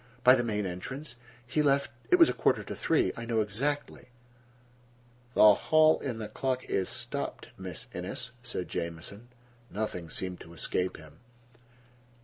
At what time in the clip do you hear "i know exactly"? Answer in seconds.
3.15-4.07